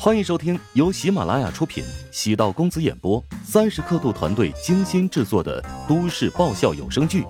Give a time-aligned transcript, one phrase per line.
[0.00, 7.22] 欢迎收听由喜马拉雅出品、喜道公子演播、三十刻度团队精心制作的都市爆笑有声剧《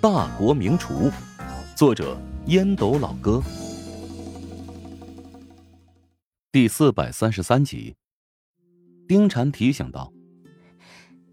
[0.00, 1.10] 大国名厨》，
[1.76, 2.16] 作者
[2.46, 3.42] 烟斗老哥，
[6.52, 7.96] 第四百三十三集。
[9.08, 10.12] 丁婵提醒道：“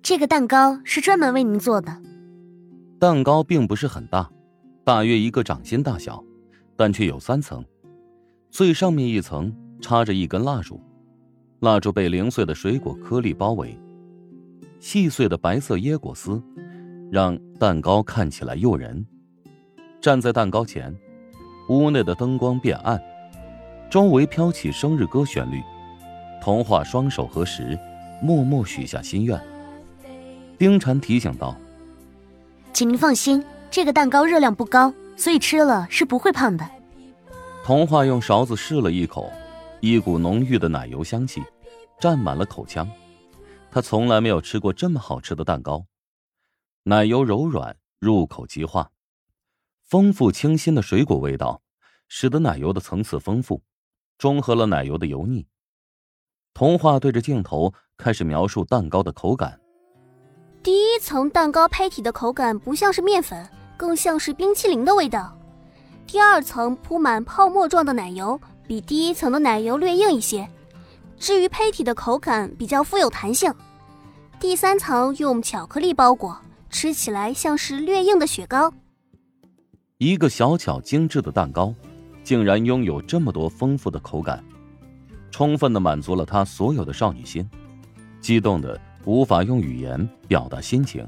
[0.02, 2.02] 这个蛋糕是专门为您做的。
[3.00, 4.28] 蛋糕并不是很大，
[4.84, 6.24] 大约一个掌心大小，
[6.76, 7.64] 但却有三层，
[8.50, 10.82] 最上面一层。”插着一根蜡烛，
[11.60, 13.78] 蜡烛被零碎的水果颗粒包围，
[14.80, 16.42] 细碎的白色椰果丝
[17.12, 19.06] 让蛋糕看起来诱人。
[20.02, 20.96] 站在蛋糕前，
[21.70, 23.02] 屋内的灯光变暗，
[23.90, 25.62] 周围飘起生日歌旋律。
[26.42, 27.78] 童话双手合十，
[28.22, 29.40] 默默许下心愿。
[30.58, 31.56] 丁婵提醒道
[32.72, 36.66] ：“请您放心，这个蛋糕热量不高，所以吃了是不会胖的。”
[37.66, 39.30] 童话用勺子试了一口。
[39.82, 41.42] 一股浓郁的奶油香气，
[42.00, 42.90] 占满了口腔。
[43.72, 45.86] 他从来没有吃过这么好吃的蛋糕，
[46.84, 48.92] 奶油柔软，入口即化。
[49.86, 51.62] 丰富清新的水果味道，
[52.08, 53.62] 使得奶油的层次丰富，
[54.18, 55.48] 中和了奶油的油腻。
[56.54, 59.60] 童话对着镜头开始描述蛋糕的口感。
[60.62, 65.38] 第一层蛋糕胚体的口感不像是面粉，更像是冰淇淋的味道。
[66.06, 68.38] 第二层铺满泡沫状的奶油。
[68.70, 70.48] 比第一层的奶油略硬一些，
[71.18, 73.52] 至于胚体的口感比较富有弹性。
[74.40, 76.40] 第三层用巧克力包裹，
[76.70, 78.72] 吃起来像是略硬的雪糕。
[79.98, 81.74] 一个小巧精致的蛋糕，
[82.24, 84.46] 竟然拥有这么多丰富的口感，
[85.32, 87.50] 充分的满足了他所有的少女心，
[88.22, 91.04] 激动的无法用语言表达心情。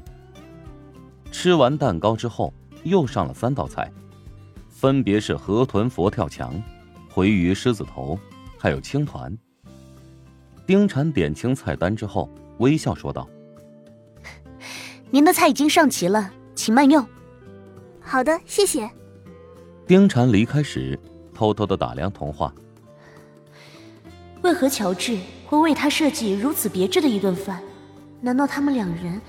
[1.30, 2.52] 吃完蛋糕之后，
[2.82, 3.88] 又上了三道菜，
[4.68, 6.60] 分别是河豚佛跳墙。
[7.14, 8.18] 回鱼狮子头，
[8.56, 9.36] 还有青团。
[10.66, 13.28] 丁婵点清菜单之后，微笑说道
[15.12, 17.06] ：“您的菜已经上齐了，请慢用。
[18.00, 18.90] ”“好的，谢谢。”
[19.86, 20.98] 丁婵离开时，
[21.34, 22.50] 偷偷的打量童话。
[24.40, 27.62] 为何乔治会为他设计如此别致的一顿饭？
[28.22, 29.20] 难道他们两人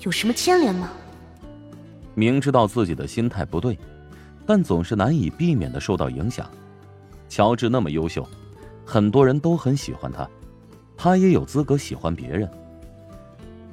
[0.00, 0.90] 有什么牵连吗？
[2.14, 3.78] 明知道自己的心态不对，
[4.46, 6.50] 但总是难以避免的受到影响。
[7.28, 8.26] 乔治那么优秀，
[8.84, 10.28] 很多人都很喜欢他，
[10.96, 12.48] 他也有资格喜欢别人。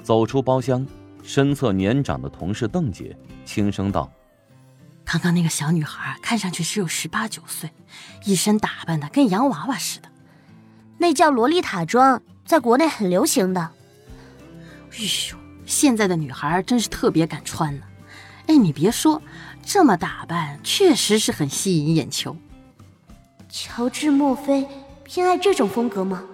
[0.04, 0.86] 走出包厢，
[1.24, 4.12] 身侧年长的同事邓姐轻声道
[5.04, 7.72] ：“刚刚那个小女孩看上去只有十八九岁，
[8.24, 10.10] 一身打扮的跟洋娃娃似的，
[11.00, 13.62] 那叫洛丽塔装，在国内很流行的。
[13.62, 14.98] 哎
[15.32, 17.82] 呦，现在的女孩真是特别敢穿呢。
[18.46, 19.20] 哎，你别说，
[19.64, 22.38] 这么打扮确实是很吸引眼球。”
[23.58, 24.68] 乔治，莫非
[25.06, 26.28] 偏爱这种风格吗？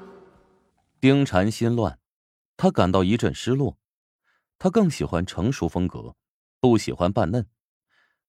[1.00, 2.00] 丁婵心乱，
[2.58, 3.78] 他感到一阵失落。
[4.58, 6.16] 他更喜欢成熟风格，
[6.60, 7.46] 不喜欢扮嫩，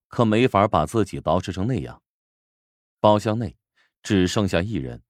[0.09, 2.03] 可没法把自己捯饬成那样。
[3.01, 3.57] 包厢内
[4.03, 5.03] 只剩下一人。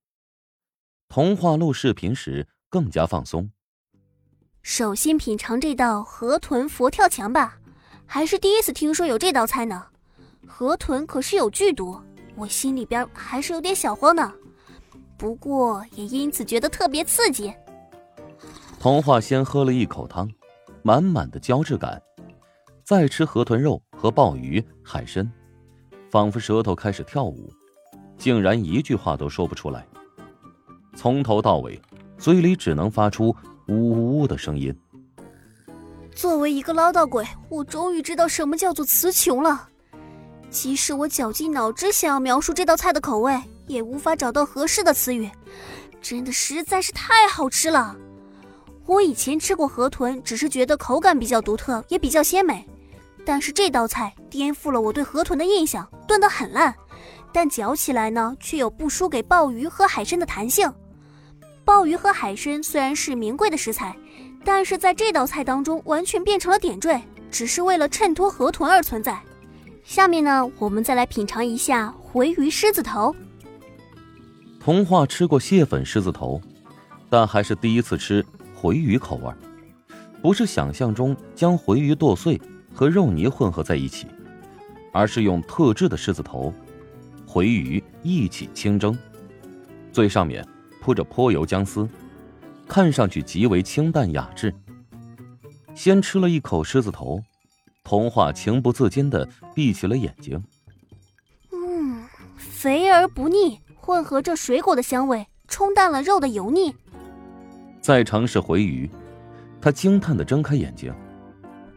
[1.09, 3.51] 童话录视频时更加放松。
[4.63, 7.59] 首先品尝这道河豚佛跳墙吧，
[8.07, 9.89] 还是第一次听说有这道菜呢。
[10.47, 12.01] 河豚可是有剧毒。
[12.35, 14.33] 我心里边还是有点小慌呢，
[15.17, 17.53] 不过也因此觉得特别刺激。
[18.81, 20.29] 童话先喝了一口汤，
[20.83, 22.03] 满满的胶质感，
[22.83, 25.31] 再吃河豚肉和鲍鱼、海参，
[26.11, 27.53] 仿佛舌头开始跳舞，
[28.19, 29.87] 竟然一句话都说不出来。
[30.97, 31.81] 从头到尾，
[32.19, 33.35] 嘴里只能发出
[33.69, 34.77] 呜呜呜的声音。
[36.15, 39.69] 作为一个唠叨鬼，我终于知道什么叫做词穷了。
[40.53, 45.29] 即使我绞尽脑汁想要描述这道菜的口味，也无法找到合适的词语。
[46.03, 47.97] 真的实在是太好吃了！
[48.85, 52.69] 我以前吃过河豚，只是觉得口感比较独特，也比较鲜美。
[53.25, 56.75] 但是这道菜颠覆了我对河豚的印象，炖得很烂，
[57.33, 60.71] 但嚼起来呢，却有不输给鲍鱼和海参的弹性。
[61.65, 63.97] 鲍鱼和海参虽然是名贵的食材，
[64.45, 67.01] 但是在这道菜当中完全变成了点缀，
[67.31, 69.19] 只是为了衬托河豚而存在。
[69.85, 73.15] 下面呢，我们再来品尝一下回鱼狮子头。
[74.61, 76.41] 童话吃过蟹粉狮子头，
[77.11, 78.25] 但还是第一次吃
[78.55, 79.33] 回鱼口味
[80.23, 82.41] 不是想象中将回鱼剁碎
[82.73, 84.07] 和肉泥混合在一起，
[84.93, 86.55] 而是用特制的狮子头、
[87.27, 88.97] 回鱼一起清蒸，
[89.93, 90.47] 最上面
[90.81, 91.89] 铺着泼油姜丝，
[92.69, 94.55] 看上去极为清淡雅致。
[95.75, 97.21] 先吃了一口狮子头。
[97.85, 100.43] 童话情不自禁的闭起了眼睛。
[101.53, 102.05] 嗯，
[102.37, 106.75] 肥而不腻，混合着水果的香味，冲淡了肉的油腻。
[107.81, 108.89] 再尝试回鱼，
[109.61, 110.95] 他惊叹的睁开眼睛。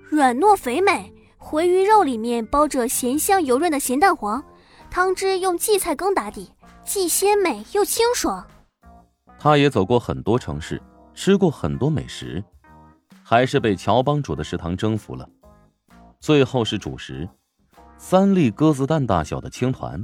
[0.09, 4.43] 软糯肥美，回鱼肉里面包着咸香油润的咸蛋黄，
[4.89, 6.51] 汤汁用荠菜羹打底，
[6.85, 8.45] 既鲜美又清爽。
[9.39, 10.81] 他也走过很多城市，
[11.13, 12.43] 吃过很多美食，
[13.23, 15.27] 还是被乔帮主的食堂征服了。
[16.25, 17.29] 最后是主食，
[17.99, 20.03] 三粒鸽子蛋大小的青团。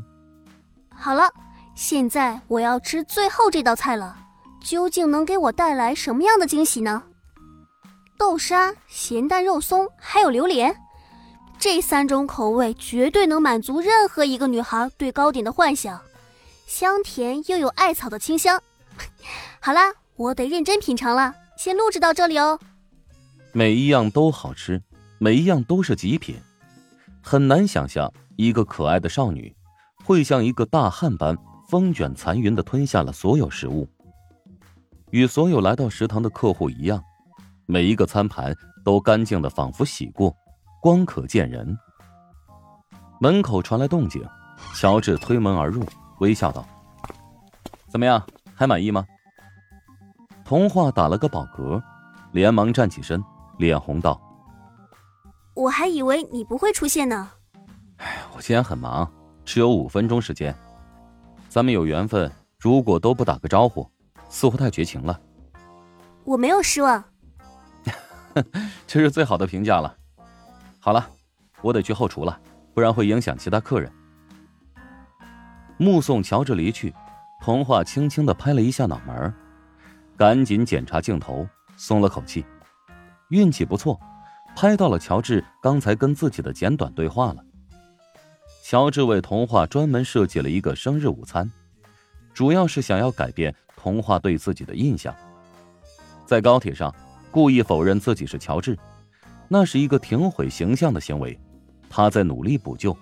[0.95, 1.27] 好了，
[1.73, 4.15] 现在我要吃最后这道菜了，
[4.63, 7.01] 究竟能给我带来什么样的惊喜呢？
[8.19, 10.75] 豆沙、咸蛋肉松，还有榴莲，
[11.57, 15.99] 这三种口味绝对能满足任何一个女孩对糕点的幻想，
[16.67, 18.61] 香甜又有艾草的清香。
[19.59, 22.59] 好啦，我得认真品尝了，先录制到这里哦。
[23.53, 24.83] 每一样都好吃，
[25.23, 26.35] 每一样都是极品，
[27.21, 29.55] 很难想象一个可爱的少女
[30.03, 31.37] 会像一个大汉般
[31.69, 33.87] 风卷残云的吞下了所有食物。
[35.11, 36.99] 与所有来到食堂的客户一样。
[37.67, 38.51] 每一个餐盘
[38.83, 40.35] 都干净的，仿佛洗过，
[40.81, 41.77] 光可见人。
[43.19, 44.27] 门口传来动静，
[44.73, 45.85] 乔治推门而入，
[46.17, 46.65] 微笑道
[47.87, 48.25] ：“怎么样，
[48.55, 49.05] 还满意吗？”
[50.43, 51.79] 童话打了个饱嗝，
[52.31, 53.23] 连忙站起身，
[53.59, 54.19] 脸红道
[55.53, 57.31] ：“我还以为你不会出现呢。
[57.97, 59.11] ”“哎，我今天很忙，
[59.45, 60.55] 只有五分钟时间。
[61.49, 63.89] 咱们有缘分，如果都不打个招呼，
[64.29, 65.19] 似乎太绝情了。
[66.23, 67.03] ”“我没有失望。
[68.87, 69.95] ”这是最好的评价了。
[70.79, 71.07] 好了，
[71.61, 72.39] 我得去后厨了，
[72.73, 73.91] 不然会影响其他客人。
[75.77, 76.93] 目送乔治离去，
[77.41, 79.33] 童话轻轻的拍了一下脑门，
[80.15, 82.45] 赶紧检查镜头，松了口气。
[83.29, 83.99] 运气不错，
[84.55, 87.43] 拍到了乔治刚才跟自己的简短对话了。
[88.63, 91.51] 乔治为童话专门设计了一个生日午餐，
[92.33, 95.15] 主要是想要改变童话对自己的印象。
[96.25, 96.93] 在高铁上。
[97.33, 98.77] 故意否认自己是乔治，
[99.47, 101.39] 那是一个挺毁形象的行为。
[101.89, 102.93] 他在努力补救，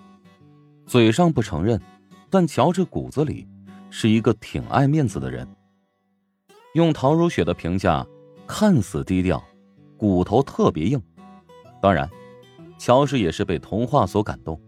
[0.86, 1.80] 嘴上不承认，
[2.30, 3.44] 但乔治骨子里
[3.90, 5.44] 是一个挺爱面子的人。
[6.74, 8.06] 用陶如雪的评价，
[8.46, 9.42] 看似低调，
[9.96, 11.02] 骨头特别硬。
[11.80, 12.08] 当然，
[12.78, 14.60] 乔治也是被童话所感动，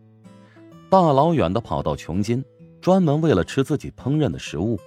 [0.88, 2.44] 大老远的跑到琼金，
[2.80, 4.78] 专门为了吃自己烹饪的食物。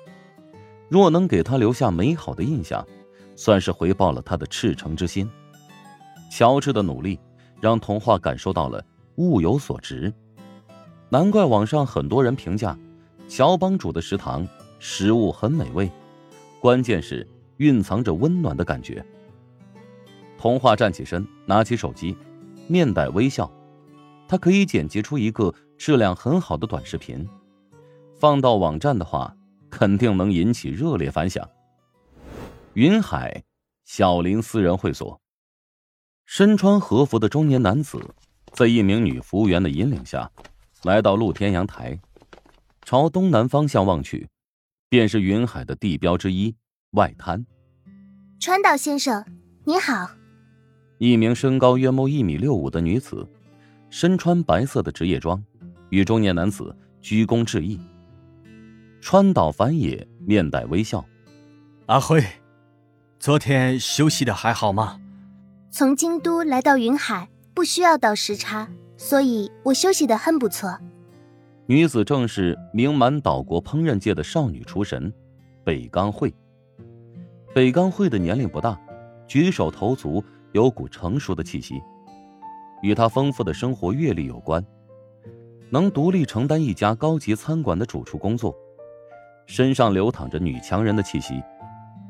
[0.90, 2.86] 若能给他留下美好的印象。
[3.38, 5.30] 算是回报了他的赤诚之心。
[6.32, 7.20] 乔治的努力
[7.60, 8.82] 让童话感受到了
[9.18, 10.14] 物有所值，
[11.10, 12.78] 难怪网上很多人评价
[13.28, 14.48] 乔帮主的食堂
[14.80, 15.92] 食物很美味，
[16.62, 19.06] 关键是蕴藏着温暖的感觉。
[20.46, 22.16] 童话站起身，拿起手机，
[22.68, 23.52] 面带微笑，
[24.28, 27.28] 他可以剪辑出一个质量很好的短视频，
[28.20, 29.36] 放到网站的话，
[29.72, 31.50] 肯定能引起热烈反响。
[32.74, 33.44] 云海
[33.86, 35.20] 小林私人会所，
[36.28, 38.00] 身穿和服的中年男子，
[38.54, 40.30] 在一名女服务员的引领下，
[40.84, 42.00] 来到露天阳台，
[42.84, 44.30] 朝东南方向望去，
[44.90, 46.56] 便是云海的地标之一
[46.92, 47.44] 外滩。
[48.40, 49.26] 川岛先生，
[49.64, 50.08] 你好。
[50.98, 53.28] 一名身高约莫一米六五的女子，
[53.90, 55.44] 身穿白色的职业装，
[55.90, 57.80] 与中年男子鞠躬致意。
[59.02, 61.06] 川岛繁野面带微笑，
[61.88, 62.24] 阿辉。
[63.20, 65.00] 昨天休息的还好吗？
[65.70, 70.80] 从京都来到云海，不需要倒时差，所以我休息的很不错。
[71.66, 75.12] 女子正是名满岛国烹饪界的少女厨神
[75.64, 76.34] 北冈惠。
[77.54, 78.80] 北冈惠的年龄不大，
[79.28, 80.24] 举手投足
[80.56, 81.84] 有股成熟的气息，
[82.82, 84.66] 与她丰富的生活阅历有关。
[85.70, 88.56] 能独立承担一家高级餐馆的主厨工作，
[89.48, 91.44] 身上流淌着女强人的气息。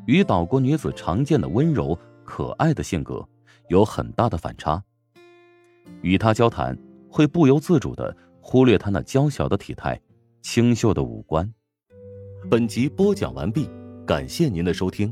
[0.06, 3.28] 与岛国女子常见的温柔可爱的性格
[3.70, 4.80] 有很大的反差。
[6.04, 6.78] 与她交谈，
[7.10, 10.00] 会不由自主的忽略她那娇小的体态、
[10.44, 11.52] 清秀的五官。
[12.48, 13.68] 本集播讲完毕，
[14.06, 15.12] 感谢您的收听。